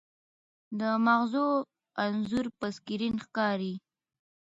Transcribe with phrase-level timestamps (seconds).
[0.79, 1.47] د مغزو
[2.03, 3.73] انځور په سکرین ښکاري.